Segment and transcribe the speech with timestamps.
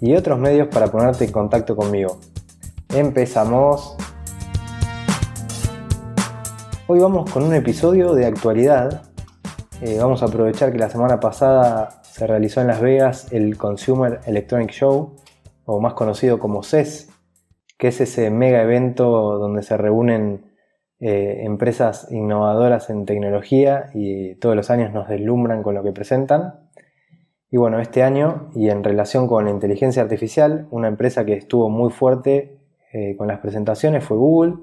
[0.00, 2.18] y otros medios para ponerte en contacto conmigo.
[2.94, 3.96] Empezamos.
[6.86, 9.02] Hoy vamos con un episodio de actualidad.
[9.82, 14.20] Eh, vamos a aprovechar que la semana pasada se realizó en Las Vegas el Consumer
[14.26, 15.16] Electronic Show,
[15.64, 17.10] o más conocido como CES,
[17.76, 20.48] que es ese mega evento donde se reúnen
[21.00, 26.67] eh, empresas innovadoras en tecnología y todos los años nos deslumbran con lo que presentan.
[27.50, 31.70] Y bueno, este año y en relación con la inteligencia artificial, una empresa que estuvo
[31.70, 32.58] muy fuerte
[32.92, 34.54] eh, con las presentaciones fue Google,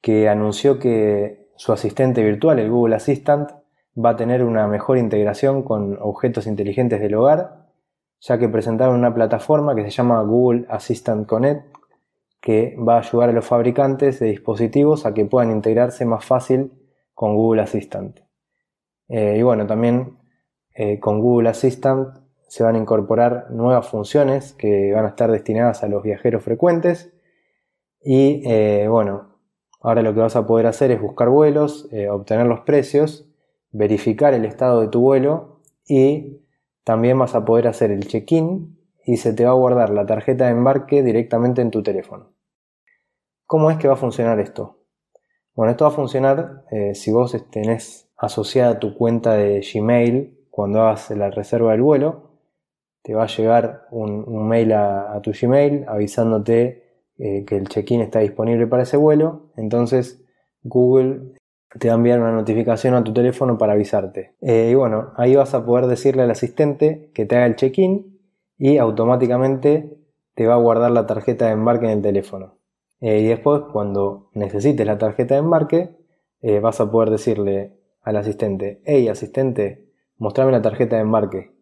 [0.00, 3.50] que anunció que su asistente virtual, el Google Assistant,
[3.98, 7.66] va a tener una mejor integración con objetos inteligentes del hogar,
[8.20, 11.74] ya que presentaron una plataforma que se llama Google Assistant Connect,
[12.40, 16.72] que va a ayudar a los fabricantes de dispositivos a que puedan integrarse más fácil
[17.14, 18.20] con Google Assistant.
[19.08, 20.15] Eh, y bueno, también
[20.78, 25.82] eh, con Google Assistant se van a incorporar nuevas funciones que van a estar destinadas
[25.82, 27.12] a los viajeros frecuentes.
[28.02, 29.38] Y eh, bueno,
[29.80, 33.26] ahora lo que vas a poder hacer es buscar vuelos, eh, obtener los precios,
[33.72, 36.42] verificar el estado de tu vuelo y
[36.84, 40.44] también vas a poder hacer el check-in y se te va a guardar la tarjeta
[40.44, 42.32] de embarque directamente en tu teléfono.
[43.46, 44.78] ¿Cómo es que va a funcionar esto?
[45.54, 51.10] Bueno, esto va a funcionar si vos tenés asociada tu cuenta de Gmail cuando hagas
[51.10, 52.30] la reserva del vuelo,
[53.02, 58.20] te va a llegar un, mail a, tu Gmail avisándote eh, que el check-in está
[58.20, 59.50] disponible para ese vuelo.
[59.58, 60.24] Entonces
[60.62, 61.34] Google
[61.78, 64.34] te va a enviar una notificación a tu teléfono para avisarte.
[64.40, 68.18] Eh, y bueno, ahí vas a poder decirle al asistente que te haga el check-in
[68.56, 69.94] y automáticamente
[70.34, 72.56] te va a guardar la tarjeta de embarque en el teléfono.
[73.02, 75.90] Eh, y después, cuando necesites la tarjeta de embarque,
[76.62, 79.85] vas a poder decirle al asistente, hey asistente,
[80.18, 81.52] mostrame la tarjeta de embarque.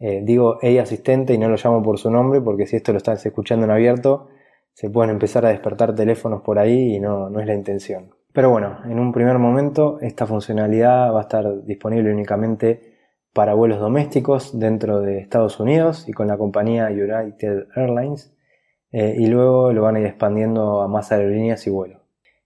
[0.00, 2.98] Eh, digo hey asistente y no lo llamo por su nombre porque si esto lo
[2.98, 4.28] estás escuchando en abierto
[4.72, 8.14] se pueden empezar a despertar teléfonos por ahí y no, no es la intención.
[8.32, 12.94] Pero bueno, en un primer momento esta funcionalidad va a estar disponible únicamente
[13.32, 18.32] para vuelos domésticos dentro de Estados Unidos y con la compañía United Airlines
[18.92, 22.00] eh, y luego lo van a ir expandiendo a más aerolíneas y vuelos.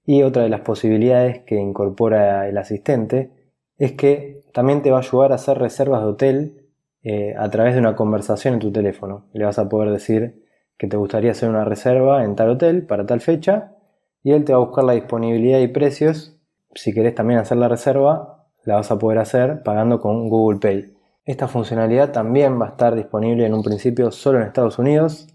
[0.05, 3.31] Y otra de las posibilidades que incorpora el asistente
[3.79, 6.69] es que también te va a ayudar a hacer reservas de hotel
[7.03, 9.27] eh, a través de una conversación en tu teléfono.
[9.33, 10.45] Le vas a poder decir
[10.79, 13.73] que te gustaría hacer una reserva en tal hotel para tal fecha
[14.23, 16.39] y él te va a buscar la disponibilidad y precios.
[16.75, 20.95] Si querés también hacer la reserva, la vas a poder hacer pagando con Google Pay.
[21.25, 25.29] Esta funcionalidad también va a estar disponible en un principio solo en Estados Unidos.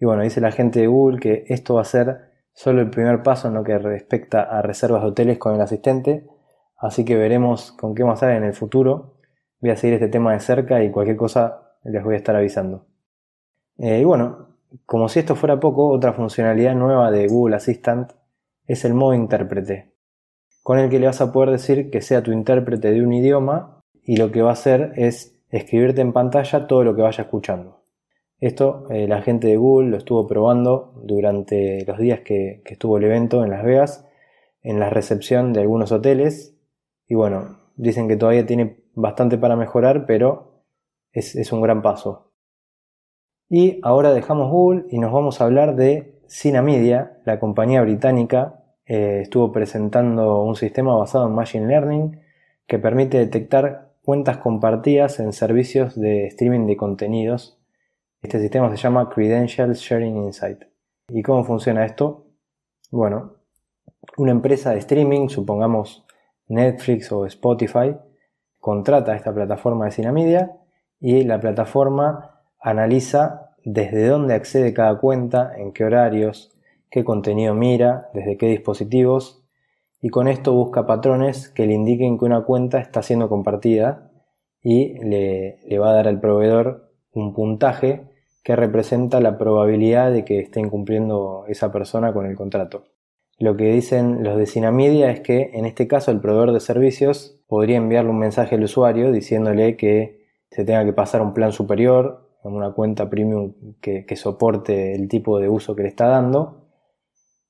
[0.00, 3.22] Y bueno, dice la gente de Google que esto va a ser solo el primer
[3.22, 6.26] paso en lo que respecta a reservas de hoteles con el asistente,
[6.76, 9.16] Así que veremos con qué más sale en el futuro.
[9.60, 12.86] Voy a seguir este tema de cerca y cualquier cosa les voy a estar avisando.
[13.78, 18.12] Eh, y bueno, como si esto fuera poco, otra funcionalidad nueva de Google Assistant
[18.66, 19.94] es el modo intérprete,
[20.62, 23.80] con el que le vas a poder decir que sea tu intérprete de un idioma
[24.02, 27.82] y lo que va a hacer es escribirte en pantalla todo lo que vaya escuchando.
[28.40, 33.04] Esto eh, la gente de Google lo estuvo probando durante los días que estuvo el
[33.04, 34.06] evento en Las Vegas,
[34.62, 36.53] en la recepción de algunos hoteles
[37.06, 40.62] y bueno, dicen que todavía tiene bastante para mejorar, pero
[41.12, 42.32] es, un gran paso.
[43.48, 49.20] Y ahora dejamos Google y nos vamos a hablar de Cinemedia, la compañía británica eh,
[49.22, 52.20] estuvo presentando un sistema basado en Machine Learning
[52.66, 57.58] que permite detectar cuentas compartidas en servicios de streaming de contenidos.
[58.22, 60.62] Este sistema se llama Credential Sharing Insight.
[61.08, 62.26] ¿Y cómo funciona esto?
[62.90, 63.36] Bueno,
[64.16, 66.03] una empresa de streaming, supongamos
[66.48, 67.96] Netflix o Spotify,
[68.58, 70.52] contrata esta plataforma de Cinemedia
[71.00, 76.52] y la plataforma analiza desde dónde accede cada cuenta, en qué horarios,
[76.90, 79.44] qué contenido mira, desde qué dispositivos
[80.00, 84.10] y con esto busca patrones que le indiquen que una cuenta está siendo compartida
[84.62, 88.02] y le, le va a dar al proveedor un puntaje
[88.42, 92.84] que representa la probabilidad de que esté incumpliendo esa persona con el contrato.
[93.38, 97.40] Lo que dicen los de Cinemedia es que en este caso el proveedor de servicios
[97.48, 102.24] podría enviarle un mensaje al usuario diciéndole que se tenga que pasar un plan superior
[102.52, 106.68] una cuenta premium que, que soporte el tipo de uso que le está dando.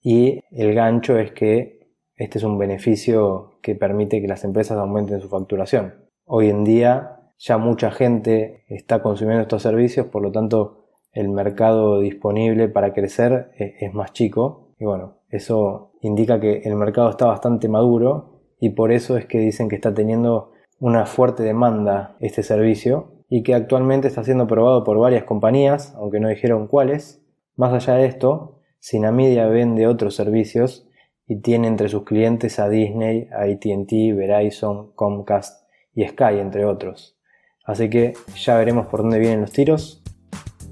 [0.01, 5.21] Y el gancho es que este es un beneficio que permite que las empresas aumenten
[5.21, 5.95] su facturación.
[6.27, 12.01] Hoy en día ya mucha gente está consumiendo estos servicios, por lo tanto el mercado
[12.01, 14.75] disponible para crecer es más chico.
[14.79, 19.39] Y bueno, eso indica que el mercado está bastante maduro y por eso es que
[19.39, 24.85] dicen que está teniendo una fuerte demanda este servicio y que actualmente está siendo probado
[24.85, 27.21] por varias compañías, aunque no dijeron cuáles.
[27.57, 30.87] Más allá de esto, Sinamidia vende otros servicios
[31.27, 37.19] y tiene entre sus clientes a Disney, a ATT, Verizon, Comcast y Sky, entre otros.
[37.65, 40.03] Así que ya veremos por dónde vienen los tiros.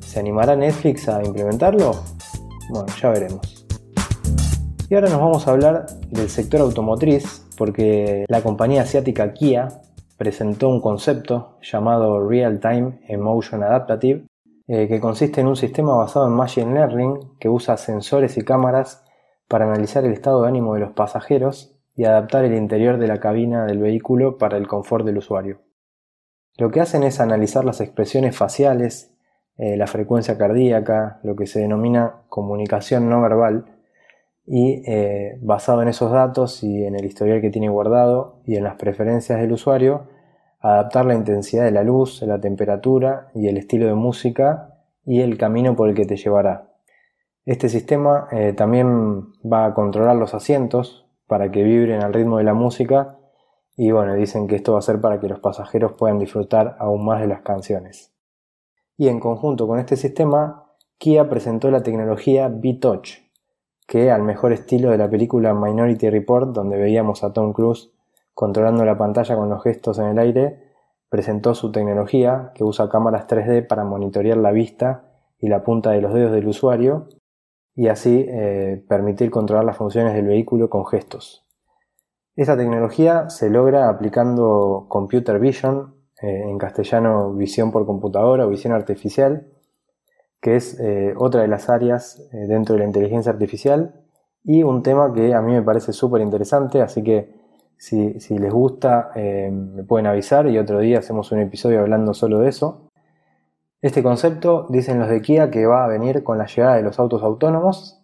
[0.00, 1.92] ¿Se animará Netflix a implementarlo?
[2.70, 3.61] Bueno, ya veremos.
[4.92, 9.68] Y ahora nos vamos a hablar del sector automotriz, porque la compañía asiática Kia
[10.18, 14.26] presentó un concepto llamado Real Time Emotion Adaptative,
[14.68, 19.02] eh, que consiste en un sistema basado en Machine Learning que usa sensores y cámaras
[19.48, 23.18] para analizar el estado de ánimo de los pasajeros y adaptar el interior de la
[23.18, 25.62] cabina del vehículo para el confort del usuario.
[26.58, 29.14] Lo que hacen es analizar las expresiones faciales,
[29.56, 33.71] eh, la frecuencia cardíaca, lo que se denomina comunicación no verbal,
[34.46, 38.64] y eh, basado en esos datos y en el historial que tiene guardado y en
[38.64, 40.08] las preferencias del usuario,
[40.60, 44.74] adaptar la intensidad de la luz, la temperatura y el estilo de música
[45.04, 46.72] y el camino por el que te llevará.
[47.44, 52.44] Este sistema eh, también va a controlar los asientos para que vibren al ritmo de
[52.44, 53.18] la música
[53.76, 57.04] y bueno, dicen que esto va a ser para que los pasajeros puedan disfrutar aún
[57.04, 58.12] más de las canciones.
[58.96, 63.21] Y en conjunto con este sistema, Kia presentó la tecnología B-Touch,
[63.92, 67.90] que al mejor estilo de la película Minority Report, donde veíamos a Tom Cruise
[68.32, 70.62] controlando la pantalla con los gestos en el aire,
[71.10, 76.00] presentó su tecnología que usa cámaras 3D para monitorear la vista y la punta de
[76.00, 77.08] los dedos del usuario
[77.74, 81.44] y así eh, permitir controlar las funciones del vehículo con gestos.
[82.34, 88.72] Esta tecnología se logra aplicando computer vision, eh, en castellano visión por computadora o visión
[88.72, 89.48] artificial,
[90.42, 93.94] que es eh, otra de las áreas dentro de la inteligencia artificial
[94.44, 97.32] y un tema que a mí me parece súper interesante, así que
[97.78, 102.40] si, si les gusta me pueden avisar y otro día hacemos un episodio hablando solo
[102.40, 102.90] de eso.
[103.80, 106.98] Este concepto dicen los de Kia que va a venir con la llegada de los
[106.98, 108.02] autos autónomos,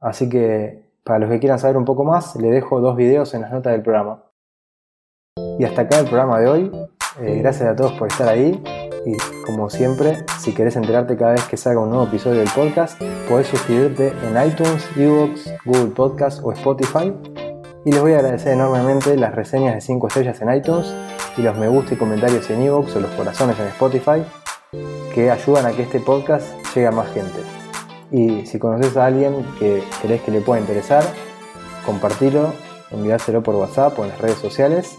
[0.00, 3.42] así que para los que quieran saber un poco más, le dejo dos videos en
[3.42, 4.24] las notas del programa.
[5.56, 6.72] Y hasta acá el programa de hoy.
[7.20, 8.60] Eh, gracias a todos por estar ahí.
[9.06, 13.00] Y como siempre, si querés enterarte cada vez que salga un nuevo episodio del podcast,
[13.28, 17.14] podés suscribirte en iTunes, Evox, Google Podcast o Spotify.
[17.84, 20.92] Y les voy a agradecer enormemente las reseñas de 5 estrellas en iTunes
[21.36, 24.24] y los me gusta y comentarios en Evox o los corazones en Spotify
[25.14, 26.44] que ayudan a que este podcast
[26.74, 27.38] llegue a más gente.
[28.10, 31.04] Y si conoces a alguien que crees que le pueda interesar,
[31.84, 32.52] compartilo,
[32.90, 34.98] enviárselo por WhatsApp o en las redes sociales